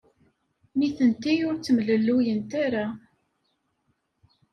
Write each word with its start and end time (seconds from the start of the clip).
Nitenti 0.77 1.33
ur 1.47 1.55
ttemlelluyent 1.57 2.51
ara. 2.65 2.85